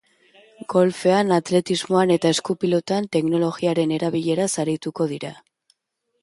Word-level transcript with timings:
Golfean, 0.73 1.33
atletismoan 1.35 2.13
eta 2.15 2.31
esku-pilotan 2.37 3.09
teknologiaren 3.17 3.95
erabileraz 3.99 4.49
arituko 4.65 5.09
dira. 5.15 5.33